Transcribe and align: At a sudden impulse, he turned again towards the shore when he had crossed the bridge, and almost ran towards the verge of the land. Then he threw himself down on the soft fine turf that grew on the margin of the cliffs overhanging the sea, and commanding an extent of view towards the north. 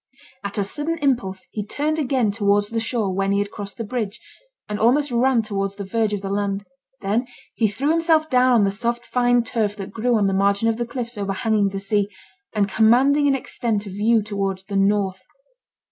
At 0.43 0.57
a 0.57 0.63
sudden 0.63 0.97
impulse, 0.97 1.45
he 1.51 1.63
turned 1.63 1.99
again 1.99 2.31
towards 2.31 2.69
the 2.69 2.79
shore 2.79 3.13
when 3.13 3.31
he 3.31 3.37
had 3.37 3.51
crossed 3.51 3.77
the 3.77 3.83
bridge, 3.83 4.19
and 4.67 4.79
almost 4.79 5.11
ran 5.11 5.43
towards 5.43 5.75
the 5.75 5.83
verge 5.83 6.11
of 6.11 6.21
the 6.21 6.31
land. 6.31 6.65
Then 7.01 7.27
he 7.53 7.67
threw 7.67 7.91
himself 7.91 8.27
down 8.27 8.51
on 8.53 8.63
the 8.63 8.71
soft 8.71 9.05
fine 9.05 9.43
turf 9.43 9.75
that 9.75 9.91
grew 9.91 10.15
on 10.17 10.25
the 10.25 10.33
margin 10.33 10.67
of 10.67 10.77
the 10.77 10.87
cliffs 10.87 11.19
overhanging 11.19 11.69
the 11.69 11.79
sea, 11.79 12.09
and 12.51 12.67
commanding 12.67 13.27
an 13.27 13.35
extent 13.35 13.85
of 13.85 13.91
view 13.91 14.23
towards 14.23 14.63
the 14.63 14.75
north. 14.75 15.21